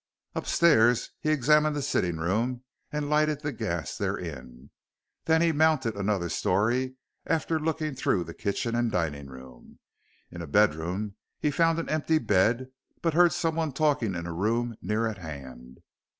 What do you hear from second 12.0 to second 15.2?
bed, but heard someone talking in a room near at